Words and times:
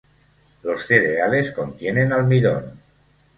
Los 0.63 0.87
cereales 0.87 1.51
contienen 1.51 2.11
almidón. 2.11 2.79